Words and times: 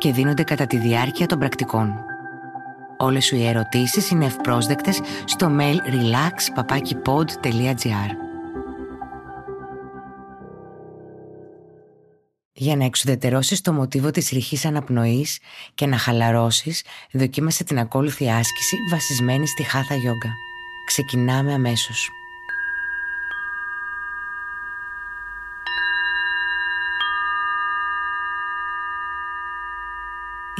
και 0.00 0.12
δίνονται 0.12 0.42
κατά 0.42 0.66
τη 0.66 0.76
διάρκεια 0.76 1.26
των 1.26 1.38
πρακτικών. 1.38 2.04
Όλες 2.96 3.24
σου 3.24 3.36
οι 3.36 3.46
ερωτήσεις 3.46 4.10
είναι 4.10 4.24
ευπρόσδεκτες 4.24 5.00
στο 5.24 5.56
mail 5.58 5.76
relax.papakipod.gr 5.76 8.10
Για 12.52 12.76
να 12.76 12.84
εξουδετερώσεις 12.84 13.60
το 13.60 13.72
μοτίβο 13.72 14.10
της 14.10 14.28
ρηχής 14.28 14.64
αναπνοής 14.64 15.38
και 15.74 15.86
να 15.86 15.98
χαλαρώσεις, 15.98 16.84
δοκίμασε 17.12 17.64
την 17.64 17.78
ακόλουθη 17.78 18.30
άσκηση 18.30 18.76
βασισμένη 18.90 19.46
στη 19.46 19.66
Hatha 19.72 19.94
Yoga. 19.94 20.30
Ξεκινάμε 20.86 21.52
αμέσως. 21.52 22.10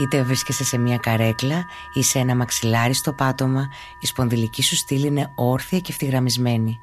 Είτε 0.00 0.22
βρίσκεσαι 0.22 0.64
σε 0.64 0.78
μια 0.78 0.96
καρέκλα 0.96 1.64
ή 1.94 2.02
σε 2.02 2.18
ένα 2.18 2.36
μαξιλάρι 2.36 2.94
στο 2.94 3.12
πάτωμα, 3.12 3.68
η 4.00 4.06
σπονδυλική 4.06 4.62
σου 4.62 4.76
στήλη 4.76 5.06
είναι 5.06 5.32
όρθια 5.36 5.78
και 5.78 5.92
ευθυγραμμισμένη. 5.92 6.76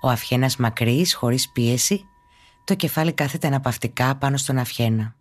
Ο 0.00 0.08
αυχένας 0.08 0.56
μακρύς, 0.56 1.14
χωρίς 1.14 1.48
πίεση, 1.48 2.04
το 2.64 2.74
κεφάλι 2.74 3.12
κάθεται 3.12 3.46
αναπαυτικά 3.46 4.16
πάνω 4.16 4.36
στον 4.36 4.58
αυχένα. 4.58 5.16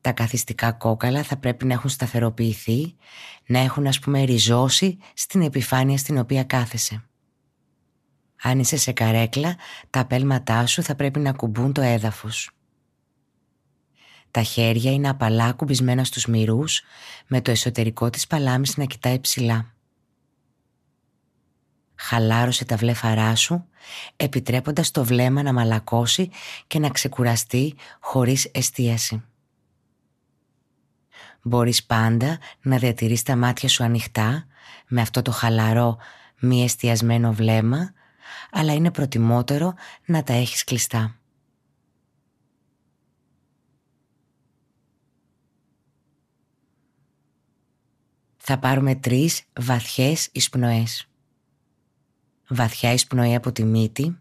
Τα 0.00 0.12
καθιστικά 0.12 0.72
κόκαλα 0.72 1.22
θα 1.22 1.36
πρέπει 1.36 1.64
να 1.64 1.72
έχουν 1.72 1.90
σταθεροποιηθεί, 1.90 2.94
να 3.46 3.58
έχουν 3.58 3.86
ας 3.86 3.98
πούμε 3.98 4.22
ριζώσει 4.22 4.98
στην 5.14 5.42
επιφάνεια 5.42 5.98
στην 5.98 6.18
οποία 6.18 6.44
κάθεσαι. 6.44 7.04
Αν 8.42 8.58
είσαι 8.58 8.76
σε 8.76 8.92
καρέκλα, 8.92 9.56
τα 9.90 10.04
πέλματά 10.04 10.66
σου 10.66 10.82
θα 10.82 10.94
πρέπει 10.94 11.18
να 11.20 11.32
κουμπούν 11.32 11.72
το 11.72 11.80
έδαφος. 11.80 12.50
Τα 14.30 14.42
χέρια 14.42 14.92
είναι 14.92 15.08
απαλά 15.08 15.52
κουμπισμένα 15.52 16.04
στους 16.04 16.26
μυρούς, 16.26 16.82
με 17.26 17.40
το 17.40 17.50
εσωτερικό 17.50 18.10
της 18.10 18.26
παλάμης 18.26 18.76
να 18.76 18.84
κοιτάει 18.84 19.20
ψηλά. 19.20 19.72
Χαλάρωσε 21.94 22.64
τα 22.64 22.76
βλέφαρά 22.76 23.34
σου, 23.34 23.66
επιτρέποντας 24.16 24.90
το 24.90 25.04
βλέμμα 25.04 25.42
να 25.42 25.52
μαλακώσει 25.52 26.30
και 26.66 26.78
να 26.78 26.88
ξεκουραστεί 26.88 27.74
χωρίς 28.00 28.44
εστίαση. 28.52 29.22
Μπορείς 31.42 31.84
πάντα 31.84 32.38
να 32.62 32.76
διατηρείς 32.76 33.22
τα 33.22 33.36
μάτια 33.36 33.68
σου 33.68 33.84
ανοιχτά, 33.84 34.46
με 34.88 35.00
αυτό 35.00 35.22
το 35.22 35.30
χαλαρό 35.30 35.98
μη 36.38 36.64
εστιασμένο 36.64 37.32
βλέμμα, 37.32 37.92
αλλά 38.50 38.72
είναι 38.72 38.90
προτιμότερο 38.90 39.74
να 40.04 40.22
τα 40.22 40.32
έχεις 40.32 40.64
κλειστά. 40.64 41.17
Θα 48.50 48.58
πάρουμε 48.58 48.94
τρεις 48.94 49.42
βαθιές 49.60 50.28
εισπνοές. 50.32 51.08
Βαθιά 52.48 52.92
εισπνοή 52.92 53.34
από 53.34 53.52
τη 53.52 53.64
μύτη. 53.64 54.18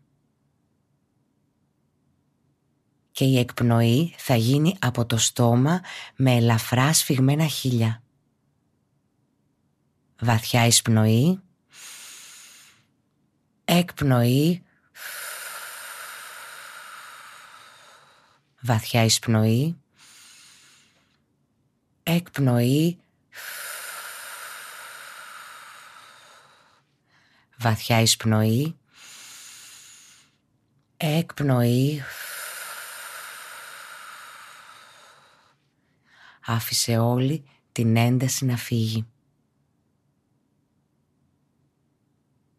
Και 3.12 3.25
η 3.25 3.38
εκπνοή 3.38 4.13
θα 4.18 4.35
γίνει 4.35 4.75
από 4.79 5.06
το 5.06 5.18
στόμα 5.18 5.81
με 6.16 6.35
ελαφρά 6.35 6.94
σφιγμένα 6.94 7.47
χείλια. 7.47 8.03
Βαθιά 10.19 10.66
εισπνοή, 10.66 11.41
εκπνοή, 13.66 14.63
βαθιά 18.62 19.03
εισπνοή, 19.03 19.78
εκπνοή, 22.03 23.00
βαθιά 27.57 28.01
εισπνοή, 28.01 28.78
εκπνοή, 30.97 32.01
άφησε 36.46 36.97
όλη 36.97 37.44
την 37.72 37.96
ένταση 37.96 38.46
να 38.46 38.57
φύγει. 38.57 39.07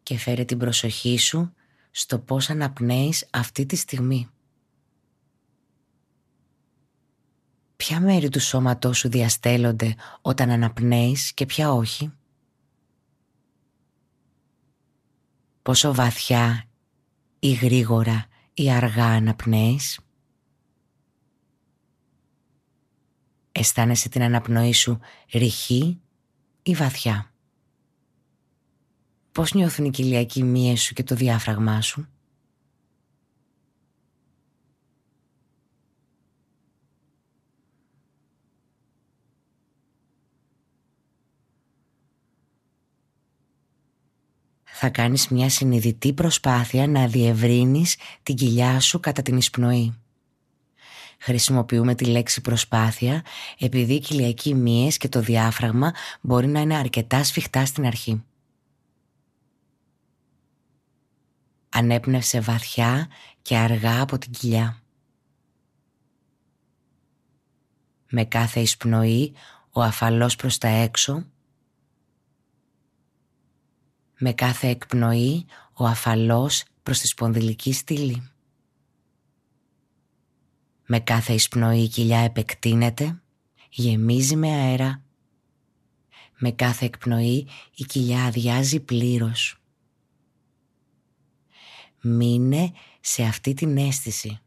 Και 0.03 0.17
φέρε 0.17 0.45
την 0.45 0.57
προσοχή 0.57 1.17
σου 1.17 1.53
στο 1.91 2.19
πώς 2.19 2.49
αναπνέεις 2.49 3.27
αυτή 3.31 3.65
τη 3.65 3.75
στιγμή. 3.75 4.29
Ποια 7.75 7.99
μέρη 7.99 8.29
του 8.29 8.39
σώματός 8.39 8.97
σου 8.97 9.09
διαστέλλονται 9.09 9.95
όταν 10.21 10.49
αναπνέεις 10.49 11.33
και 11.33 11.45
ποια 11.45 11.71
όχι; 11.71 12.13
Πόσο 15.69 15.93
βαθιά 15.93 16.63
ή 17.39 17.51
γρήγορα 17.51 18.25
ή 18.53 18.71
αργά 18.71 19.05
αναπνέεις. 19.05 19.99
Αισθάνεσαι 23.51 24.09
την 24.09 24.21
αναπνοή 24.21 24.73
σου 24.73 24.99
ρηχή 25.33 25.99
ή 26.63 26.73
βαθιά. 26.73 27.33
Πώς 29.31 29.53
νιώθουν 29.53 29.85
οι 29.85 29.89
κοιλιακοί 29.89 30.43
μύες 30.43 30.81
σου 30.81 30.93
και 30.93 31.03
το 31.03 31.15
διάφραγμά 31.15 31.81
σου; 31.81 32.07
Θα 44.81 44.89
κάνεις 44.89 45.27
μια 45.27 45.49
συνειδητή 45.49 46.13
προσπάθεια 46.13 46.87
να 46.87 47.07
διευρύνεις 47.07 47.97
την 48.23 48.35
κοιλιά 48.35 48.79
σου 48.79 48.99
κατά 48.99 49.21
την 49.21 49.37
εισπνοή. 49.37 49.97
Χρησιμοποιούμε 51.19 51.95
τη 51.95 52.05
λέξη 52.05 52.41
προσπάθεια 52.41 53.23
επειδή 53.59 53.93
οι 53.93 53.99
κοιλιακοί 53.99 54.55
μύες 54.55 54.97
και 54.97 55.09
το 55.09 55.19
διάφραγμα 55.19 55.93
μπορεί 56.21 56.47
να 56.47 56.59
είναι 56.59 56.75
αρκετά 56.75 57.23
σφιχτά 57.23 57.65
στην 57.65 57.85
αρχή. 57.85 58.23
Ανέπνευσε 61.69 62.39
βαθιά 62.39 63.07
και 63.41 63.57
αργά 63.57 64.01
από 64.01 64.17
την 64.17 64.31
κοιλιά. 64.31 64.81
Με 68.09 68.25
κάθε 68.25 68.59
εισπνοή 68.59 69.33
ο 69.71 69.81
αφαλός 69.81 70.35
προς 70.35 70.57
τα 70.57 70.67
έξω 70.67 71.25
με 74.19 74.33
κάθε 74.33 74.67
εκπνοή 74.67 75.45
ο 75.73 75.85
αφαλός 75.85 76.63
προς 76.83 76.99
τη 76.99 77.07
σπονδυλική 77.07 77.73
στήλη. 77.73 78.29
Με 80.85 80.99
κάθε 80.99 81.33
εισπνοή 81.33 81.81
η 81.81 81.87
κοιλιά 81.87 82.19
επεκτείνεται, 82.19 83.21
γεμίζει 83.69 84.35
με 84.35 84.47
αέρα. 84.47 85.03
Με 86.37 86.51
κάθε 86.51 86.85
εκπνοή 86.85 87.47
η 87.75 87.83
κοιλιά 87.83 88.23
αδειάζει 88.23 88.79
πλήρως. 88.79 89.61
Μείνε 92.01 92.71
σε 92.99 93.23
αυτή 93.23 93.53
την 93.53 93.77
αίσθηση. 93.77 94.39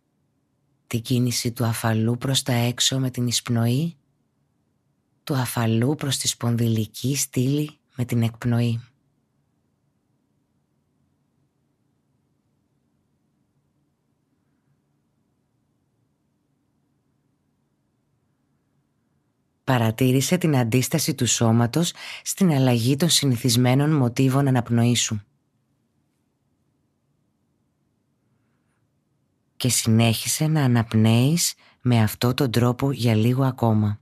Την 0.86 1.02
κίνηση 1.02 1.52
του 1.52 1.64
αφαλού 1.64 2.18
προς 2.18 2.42
τα 2.42 2.52
έξω 2.52 2.98
με 2.98 3.10
την 3.10 3.26
εισπνοή, 3.26 3.96
του 5.24 5.34
αφαλού 5.34 5.94
προς 5.94 6.16
τη 6.16 6.28
σπονδυλική 6.28 7.16
στήλη 7.16 7.78
με 7.96 8.04
την 8.04 8.22
εκπνοή. 8.22 8.80
Παρατήρησε 19.64 20.36
την 20.36 20.56
αντίσταση 20.56 21.14
του 21.14 21.26
σώματος 21.26 21.92
στην 22.22 22.52
αλλαγή 22.52 22.96
των 22.96 23.08
συνηθισμένων 23.08 23.90
μοτίβων 23.96 24.48
αναπνοής 24.48 25.00
σου. 25.00 25.22
Και 29.56 29.68
συνέχισε 29.68 30.46
να 30.46 30.64
αναπνέεις 30.64 31.54
με 31.80 32.02
αυτό 32.02 32.34
τον 32.34 32.50
τρόπο 32.50 32.92
για 32.92 33.14
λίγο 33.14 33.44
ακόμα. 33.44 34.01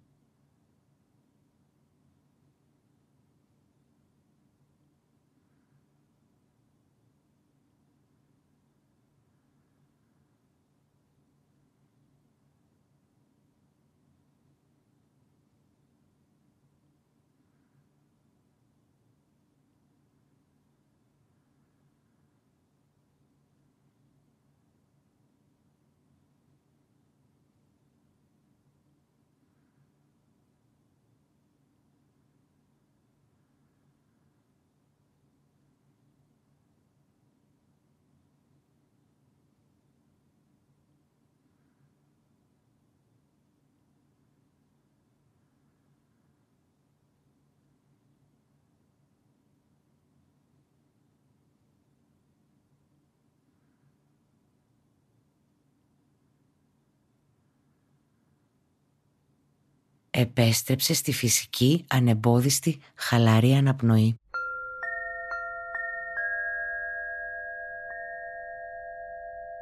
Επέστρεψε 60.20 60.94
στη 60.94 61.12
φυσική, 61.12 61.84
ανεμπόδιστη, 61.88 62.80
χαλαρή 62.94 63.54
αναπνοή. 63.54 64.18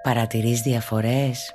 Παρατηρείς 0.02 0.60
διαφορές; 0.60 1.52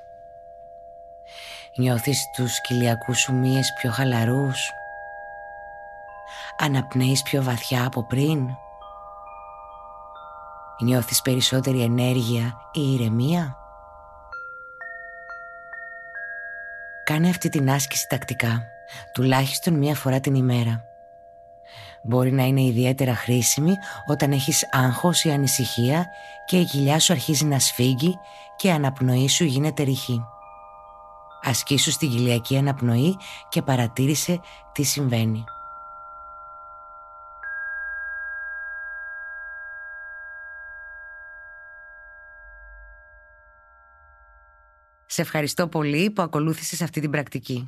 Νιώθεις 1.78 2.30
τους 2.36 2.62
κοιλιακούς 2.62 3.20
σου 3.20 3.34
μύες 3.34 3.74
πιο 3.82 3.92
χαλαρούς; 3.92 4.72
Αναπνέεις 6.58 7.22
πιο 7.22 7.44
βαθιά 7.44 7.86
από 7.86 8.06
πριν; 8.06 8.48
Νιώθεις 10.82 11.22
περισσότερη 11.22 11.82
ενέργεια 11.82 12.70
ή 12.72 12.94
ηρεμία; 12.94 13.58
Κάνε 17.04 17.30
αυτή 17.30 17.50
την 17.50 17.70
άσκηση 17.70 18.08
τακτικά, 18.10 18.73
τουλάχιστον 19.14 19.74
μία 19.74 19.96
φορά 19.96 20.20
την 20.20 20.36
ημέρα. 20.36 20.84
Μπορεί 22.04 22.32
να 22.32 22.44
είναι 22.44 22.62
ιδιαίτερα 22.62 23.16
χρήσιμη 23.16 23.76
όταν 24.08 24.32
έχεις 24.32 24.68
άγχος 24.72 25.24
ή 25.24 25.32
ανησυχία 25.32 26.08
και 26.46 26.60
η 26.60 26.66
κοιλιά 26.66 27.00
σου 27.00 27.14
αρχίζει 27.14 27.46
να 27.46 27.60
σφίγγει 27.60 28.18
και 28.56 28.68
η 28.68 28.72
αναπνοή 28.72 29.28
σου 29.30 29.44
γίνεται 29.44 29.84
ρηχή. 29.84 30.22
Ασκήσου 31.42 31.92
στην 31.92 32.10
κοιλιακή 32.10 32.58
αναπνοή 32.58 33.18
και 33.50 33.62
παρατήρησε 33.62 34.40
τι 34.72 34.84
συμβαίνει. 34.84 35.44
Σε 45.06 45.22
ευχαριστώ 45.22 45.68
πολύ 45.68 46.12
που 46.12 46.22
ακολούθησες 46.22 46.82
αυτή 46.82 47.02
την 47.02 47.12
πρακτική. 47.12 47.68